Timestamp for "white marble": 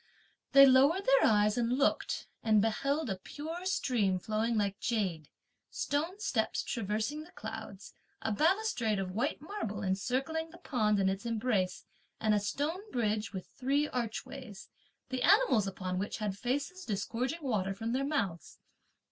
9.11-9.83